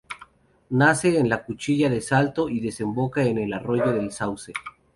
Nace 0.71 1.19
en 1.19 1.29
la 1.29 1.43
Cuchilla 1.45 1.87
de 1.87 2.01
Salto 2.01 2.49
y 2.49 2.59
desemboca 2.59 3.23
en 3.23 3.37
el 3.37 3.53
Arroyo 3.53 3.91
del 3.93 4.11
Sauce. 4.11 4.51